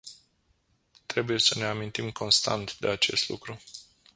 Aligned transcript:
Trebuie 1.07 1.39
să 1.39 1.57
ne 1.59 1.65
amintim 1.65 2.11
constant 2.11 2.77
de 2.79 2.87
acest 2.87 3.29
lucru. 3.29 3.59